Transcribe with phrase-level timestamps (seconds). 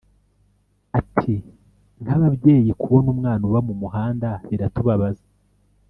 [0.99, 1.33] Ati
[2.01, 5.25] “Nk’ababyeyi kubona umwana uba mu muhanda biratubabaza